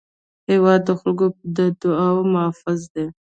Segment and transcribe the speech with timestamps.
[0.51, 1.75] هېواد د خلکو په دعا
[2.17, 3.05] کې محفوظ دی.